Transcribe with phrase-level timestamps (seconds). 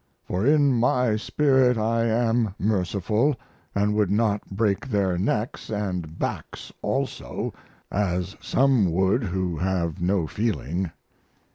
[0.23, 3.35] For in my spirit I am merciful,
[3.75, 6.17] and would not break their necks &
[6.49, 7.53] backs also,
[7.91, 10.89] as some would who have no feeling.